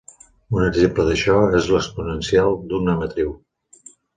Un 0.55 0.63
exemple 0.69 1.05
d'això 1.09 1.35
és 1.59 1.69
l'exponencial 1.73 2.59
d'una 2.73 2.99
matriu. 3.03 3.31